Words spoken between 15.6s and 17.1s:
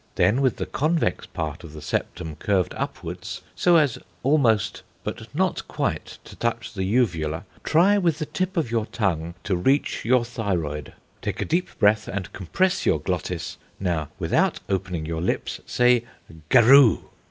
say 'Garoo.'"